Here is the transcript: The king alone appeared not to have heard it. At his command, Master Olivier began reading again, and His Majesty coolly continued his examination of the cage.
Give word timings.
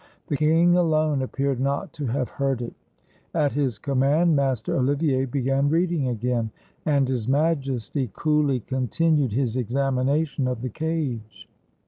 The 0.29 0.35
king 0.37 0.75
alone 0.75 1.21
appeared 1.21 1.59
not 1.59 1.93
to 1.93 2.07
have 2.07 2.27
heard 2.31 2.63
it. 2.63 2.73
At 3.35 3.51
his 3.51 3.77
command, 3.77 4.35
Master 4.35 4.75
Olivier 4.75 5.25
began 5.25 5.69
reading 5.69 6.07
again, 6.07 6.49
and 6.87 7.07
His 7.07 7.27
Majesty 7.27 8.09
coolly 8.11 8.61
continued 8.61 9.31
his 9.33 9.55
examination 9.55 10.47
of 10.47 10.63
the 10.63 10.69
cage. 10.69 11.47